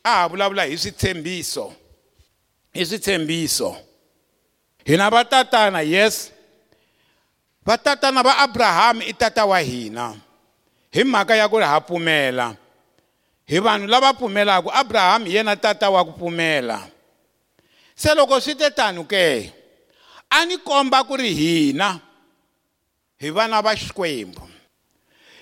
[0.05, 1.75] a ha vulavula hi switshembiso.
[2.73, 3.77] I switshembiso
[4.85, 6.31] hina va tatana yes?
[7.67, 10.17] Va tatana va abrahamu i tata wa hina.
[10.91, 12.57] Hi mhaka ya ku ri ha pfumela.
[13.47, 16.89] Hi vanhu lava pfumelaka abrahamu hi yena tata wa ku pfumela.
[17.95, 19.53] Se loko swi te tano ke
[20.31, 22.01] a ni komba ku ri hina
[23.21, 24.50] hi vana va xikwembu.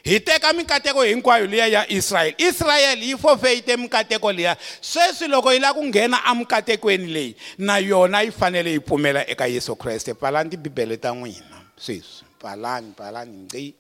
[0.09, 4.57] Hi teka mikateko hinkwayo liya ya israyele israyele yi fofeyite mikateko liya.
[4.81, 9.47] Sweswi loko yi lava ku nghena emikatekweni leyi na yona yi fanele yi pfumela eka
[9.47, 10.15] yesu kreste.
[10.15, 11.61] Pfalani tibibele ta n'wina.
[11.77, 12.25] Sweswi.
[12.39, 13.75] Pfalani pfalani nqi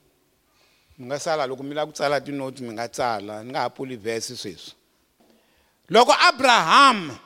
[0.99, 3.71] mi nga sala loko mi lava ku tsala tinoti mi nga tsala ni nga ha
[3.71, 4.73] pfuli vhesi sweswi.
[5.88, 7.17] Loko abrahamu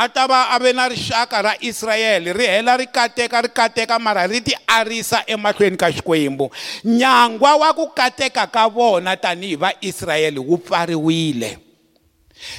[0.00, 3.98] a ta va a ve na rixaka ra israyele ri hela ri kateka ri kateka
[4.00, 6.48] mara ri ti arisa emahlweni ka xikwembu.
[6.84, 11.58] Nyangwa wa ku kateka ka vona tanihi vaisrayele wu pfariwile.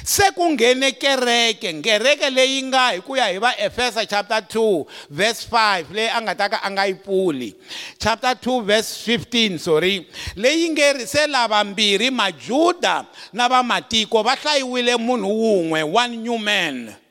[0.04, 4.86] Se ku nghene kereke ngereke leyi nga hi ku ya hi va efesa chapter 2
[5.10, 7.50] verse 5 leyi a nga ta ka a nga yi pfuli.
[7.98, 10.06] Chapter 2 verse 15 sorry.
[10.38, 13.02] Leyi nge ri se lavambirhi majuda
[13.32, 17.01] na vamatiko va hlayiwile munhu wun'we one new man.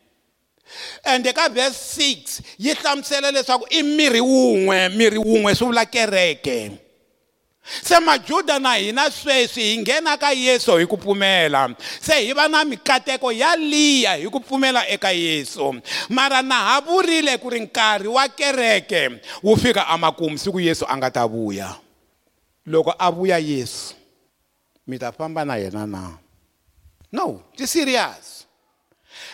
[1.04, 6.72] Ende ka verse 6 yi hlamusela leswaku i miri wun'we miri wun'we swi vula kereke.
[7.62, 11.70] Se majuda na hina sweswi hi nghena ka yesu hi ku pfumela.
[12.02, 15.82] Se hi va na mikateko yaliya hi ku pfumela eka yesu.
[16.10, 20.98] Mara na ha vurile ku ri nkarhi wa kereke wu fika amakumu siku yesu a
[20.98, 21.78] nga ta vuya.
[22.66, 23.94] Loko a vuya yesu
[24.88, 26.18] mi ta famba na yena na?
[27.12, 28.41] No ti serious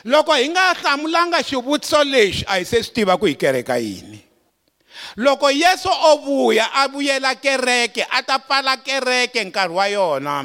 [0.07, 4.23] loko hi nga hlamulanga xivutiso lexi a hi se swi tiva ku hi kereka yini.
[5.19, 10.35] Loko yesu o vuya a vuyela kereke a ta pfala kereke nkarhi wa yona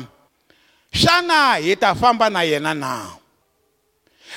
[0.92, 3.21] xana hi ta famba na yena na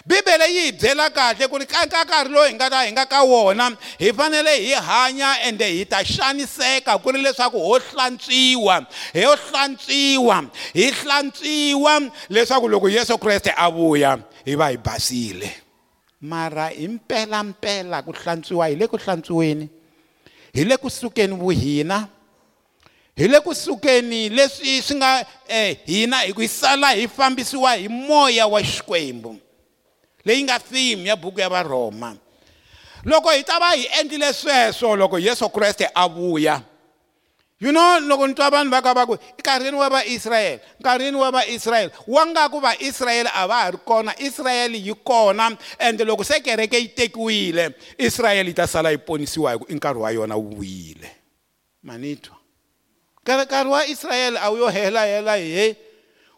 [0.06, 3.06] bibele yi hi byela kahle ku ri ka nkarhi lowu hi nga ta hi nga
[3.06, 8.86] ka wona hi fanele hi hanya ende hi ta xaniseka ku ri leswaku ho hlantswiwa
[9.14, 10.38] ho hlantswiwa
[10.74, 15.50] hi hlantswiwa leswaku loko yesu kreste a vuya hi va hi basile.
[16.22, 19.70] Mara hi mpelampela ku hlantswiwa hi le ku hlantswiweni
[20.54, 22.08] hi le kusukeni vuhina
[23.16, 28.48] hi le kusukeni leswi swi nga eh, hina hi ku sala hi fambisiwa hi moya
[28.48, 29.45] wa xikwembu.
[30.26, 32.16] Leyi nga theme ya buku ya varhoma
[33.06, 36.62] loko hi ta va hi endlile sweswo loko yesu kreste a vuya
[37.60, 41.32] you know loko ni twa vanhu va ka va ku nkarhini wa vaisrayele nkarhini wa
[41.32, 46.24] vaisrayele wa nga ku vaisrayele a va ha ri kona israyele yi kona ende loko
[46.24, 50.12] se kereke yi tekiwile israyele yi ta sala yi ponisiwa hi ku i nkarhi wa
[50.12, 51.12] yona wu vuyile
[51.84, 52.36] manitwa
[53.24, 55.76] nkarhi wa israyele a wu yo helahela hi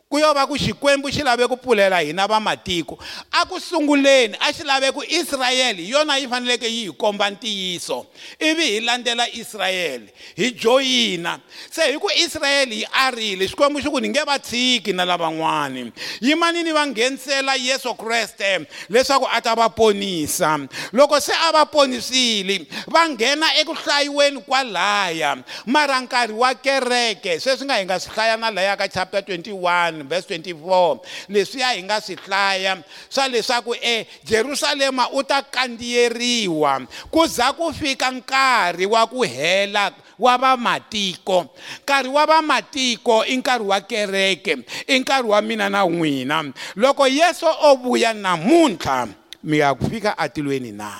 [0.10, 2.96] ku yo va ku xikwembu xi lave ku pfulela hina vamatiko
[3.28, 7.28] a ku sunguleni a xi lave ku israyele hi yona yi faneleke yi hi komba
[7.30, 8.08] ntiyiso.
[8.40, 11.40] Ivi hi landzela israyele hi joyina.
[11.70, 15.92] Se hi ku israyele yi arile xikwembu xi ku ni nge va tshiki na lavan'wani.
[16.22, 20.56] Yimanini va nghenisela yesu kreste leswaku a ta va ponisa.
[20.94, 25.36] Loko se a va ponisile va nghena eku hlayiweni kwalaya.
[25.66, 29.97] Mara nkarhi wa kereke sweswi nga hi nga swi hlaya na laya ka chapter 21
[29.98, 32.78] 1 verse 24 leswiya hi nga swi hlaya
[33.10, 40.38] swa leswaku ejerusalema u ta kandziyeriwa ku za ku fika nkarhi wa ku hela wa
[40.38, 41.46] vamatiko
[41.84, 44.58] nkarhi wa vamatiko i nkarhi wa kereke
[44.88, 46.54] i nkarhi wa mina na n'wina.
[46.76, 49.08] Loko yesu o vuya namuntlha
[49.44, 50.92] mi ya ku fika atilweni na.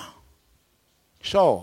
[1.22, 1.62] Sure.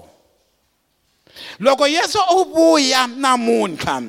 [1.60, 4.02] Loko yesu o vuya namuntlha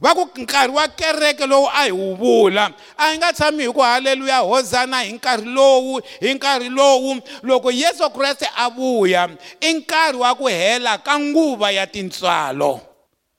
[0.00, 2.72] va ku nkarhi wa kereke lowu a hi wu vula.
[2.98, 7.20] A hi nga tshami hi ku haleluya hozana hi nkarhi lowu hi nkarhi lowu.
[7.42, 9.28] Loko yesu kreste a vuya
[9.60, 12.80] i nkarhi wa ku hela ka nguva ya tintswalo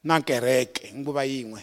[0.04, 1.62] na kereke nguva yin'we.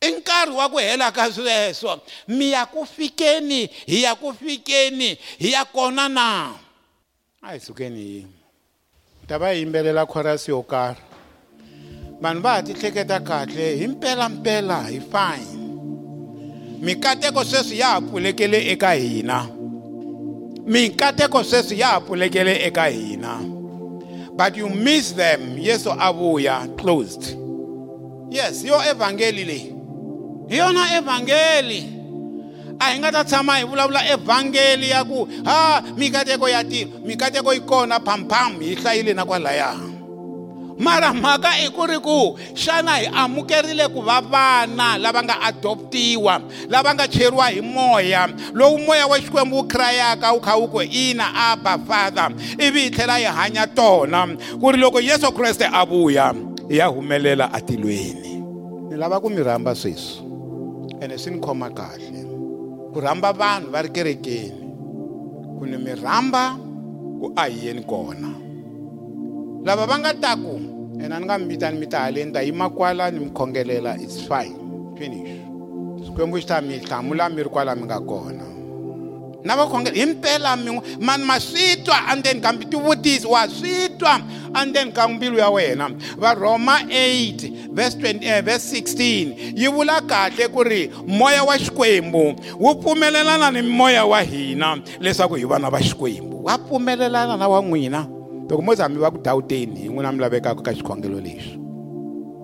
[0.00, 2.00] I nkarhi wa ku hela ka sweswo.
[2.28, 6.52] Mi ya ku fikeni hi ya ku fikeni hi ya kona na?
[7.42, 8.26] A hi sukeni hi
[9.26, 11.13] ta va hi yimbelela khorasi yo karhi.
[12.24, 15.60] Vanhu va ha ti hleketa kahle hi mpelampela hi fine.
[16.80, 19.46] Mikateko sweswi ya ha pfulekele eka hina.
[20.66, 23.40] Mikateko sweswi ya ha pfulekele eka hina.
[24.36, 25.58] But you miss them.
[25.58, 27.36] Yesu a vuya closed.
[28.30, 29.74] Yes yo evhangeli leyi
[30.48, 31.90] hi yona evhangeli.
[32.80, 37.54] A hi nga ta tshama hi vulavula evhangeli ya ku ha mikateko ya tirha mikateko
[37.54, 39.93] yi kona phamphamu hi hlayile na kwalaya.
[40.78, 46.40] Mara mhaka i ku ri ku xana hi amukerile ku va vana lava nga adoptiwa
[46.68, 50.82] lava nga cheriwa hi moya lowu moya wa xikwembu wu krayaka wu kha wu ku
[50.82, 52.30] ina aba father.
[52.58, 54.26] Ivi hi tlhela hi hanya tona
[54.60, 56.34] ku ri loko yesu kreste a vuya
[56.68, 58.42] hi ya humelela atilweni.
[58.90, 60.22] Ni lava ku mi rhamba sweswi
[61.00, 62.20] ene swi ni khoma kahle.
[62.92, 64.62] Ku rhamba vanhu va ri kerekeni
[65.58, 66.58] ku ni mi rhamba
[67.20, 68.43] ku a hi yeni kona.
[69.64, 70.60] Lava va nga taku
[71.00, 74.20] ena ni nga mi vitani mi ta haleni ta yima kwala ni mi khongelela its
[74.28, 74.56] fine.
[74.98, 75.40] Finish.
[76.04, 78.44] Xikwembu xi ta mi hlamula mi ri kwala mi nga kona
[79.44, 84.20] na vakhongela hi mpela min'we mani ma swi twa andzeni ka tivutisi wa swi twa
[84.54, 90.48] andzeni ka mbilu ya wena varhoma 8 verse 20 eh, verse 16 yi vula kahle
[90.48, 95.80] ku ri moya wa xikwembu wu pfumelelana ni moya wa hina leswaku hi vana va
[95.80, 96.44] xikwembu.
[96.44, 98.06] Wa pfumelelana na wa n'wina
[98.48, 101.58] loko mo za mi va ku dawuteni hi n'wina mi lavekaka ka xikhongelo lexi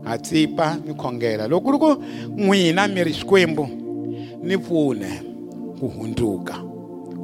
[0.04, 1.90] ha tsipa mi khongela loko ku ri ku
[2.36, 3.64] n'wina mi ri xikwembu
[4.42, 5.10] ni pfune
[5.80, 6.56] ku hundzuka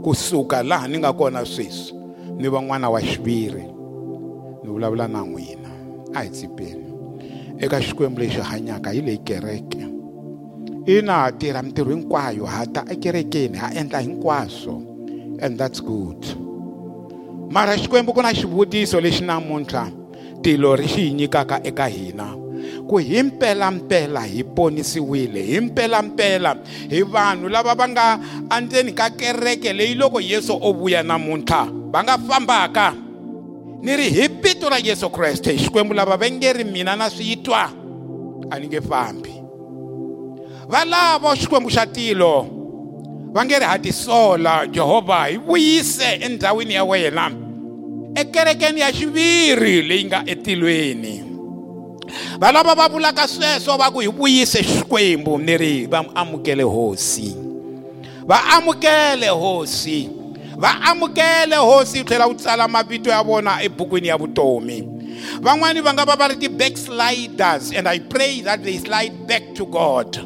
[0.02, 1.96] kusuka laha ni nga kona sweswi
[2.38, 3.64] ni va n'wana wa xiviri
[4.62, 5.70] ni vulavula na n'wina
[6.14, 6.86] a hi tsipeni.
[7.58, 9.86] Eka xikwembu lexi hanyaka hi leyi kereke
[10.86, 14.82] ina ha tirha mintirho hinkwayo ha ta ekerekeni ha endla hinkwaswo
[15.40, 16.45] and that's good.
[17.50, 19.90] Mara xikwembu ku na xivutiso lexi namuntlha
[20.42, 22.34] tilo ri xi hi nyikaka eka hina.
[22.88, 26.56] Ku hi mpelampela hi ponisiwile hi mpelampela
[26.90, 28.18] hi vanhu lava va nga
[28.56, 32.94] endzeni ka kereke leyi loko yesu o vuya namuntlha va nga fambaka.
[33.82, 37.36] Ni ri hi vito ra yesu kreste xikwembu lava va nge ri mina na swi
[37.42, 37.70] twa
[38.50, 39.34] a ni nge fambi.
[40.70, 42.55] Va lavo xikwembu xa tilo
[43.36, 47.30] va nge ri ha tisola jehovha hi vuyise endhawini ya wena
[48.14, 51.22] ekerekeni ya xiviri leyi nga etilweni.
[52.38, 57.36] Va lava va vulaka sweswo va ku hi vuyise xikwembu ni ri va amukele hosi.
[58.26, 60.08] Va amukele hosi.
[60.56, 64.88] Va amukele hosi tlhela u tsala mavito ya vona ebukwini ya vutomi.
[65.40, 69.66] Van'wani va nga va va ri ti-backsliders and i pray that they slide back to
[69.66, 70.16] god.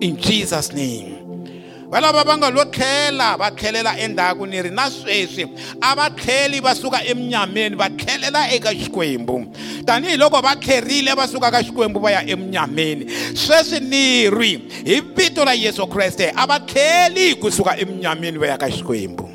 [0.00, 1.15] In jesus name.
[1.90, 5.46] Va lava va nga lo tlhela va tlhelela endzhaku ni ri na sweswi
[5.80, 9.46] a va tlheli va suka eminyameni va tlhelela eka xikwembu
[9.86, 14.52] tanihiloko va tlherile va suka ka xikwembu va ya eminyameni sweswi ni rwi
[14.84, 19.28] hi vito ra yesu kreste a va tlheli kusuka eminyameni va ya ka xikwembu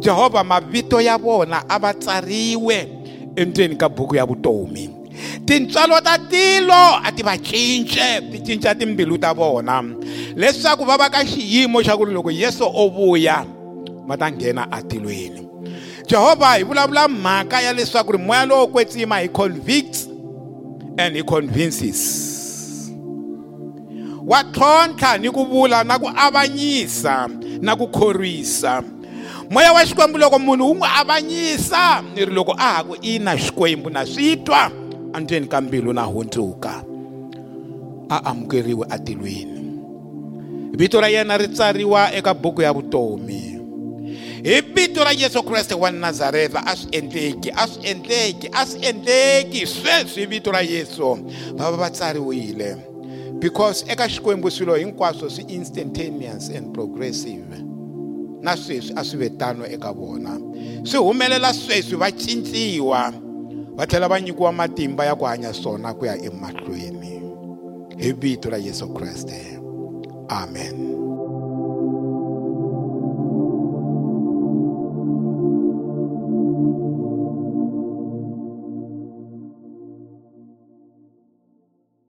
[0.00, 2.88] jehovha mavito ya vona a va tsariwe
[3.36, 4.97] endzeni ka buku ya vutomi.
[5.46, 9.82] Tintswalo ta tilo a ti va cince ti cinca timbilu ta vona.
[10.36, 13.44] Leswaku va va ka xiyimo xa ku ri loko yesu o vuya
[14.06, 15.48] va ta nghena atilweni.
[16.08, 20.08] Jehovha hi vulavula mhaka ya leswaku ri moya lowo kwetsima hi convicts
[20.98, 22.90] and he convinces.
[24.24, 27.28] Wa tlhontlha ni ku vula na ku avanyisa
[27.60, 28.82] na ku khorwisa.
[29.50, 33.36] Moya wa xikwembu loko munhu wu n'wi avanyisa ni ri loko a ha ku ina
[33.36, 34.70] xikwembu na swi twa.
[35.14, 36.84] Endzeni ka mbilu na hundzuka
[38.08, 39.58] a amukeriwe atilweni.
[40.72, 43.58] Vito ra yena ri tsariwa eka buku ya vutomi.
[44.44, 48.86] Hi vito ra yesu kreste wa nazareta a swi endleki a swi endleki a swi
[48.86, 49.66] endleki.
[49.66, 51.16] Sweswi vito ra yesu
[51.56, 52.76] va va va tsariwile.
[53.40, 57.62] Because eka xikwembu swilo hinkwaswo swi instantaneous and progressive.
[58.40, 60.38] Na sweswi a swi ve tano eka vona.
[60.84, 63.12] Swi humelela sweswi va cinciwa
[63.78, 67.22] va tlhela va nyikiwa matimba ya ku hanya swona ku ya emahlweni.
[67.98, 69.58] Hi vito ra yesu kreste.
[70.28, 71.07] Amen.